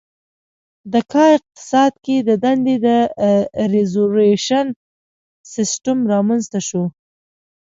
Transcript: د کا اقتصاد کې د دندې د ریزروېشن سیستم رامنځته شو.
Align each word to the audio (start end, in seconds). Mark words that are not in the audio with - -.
د 0.93 0.95
کا 1.11 1.25
اقتصاد 1.37 1.93
کې 2.05 2.15
د 2.27 2.29
دندې 2.43 2.75
د 2.87 2.87
ریزروېشن 3.73 4.65
سیستم 5.53 5.97
رامنځته 6.13 6.59
شو. 6.67 6.83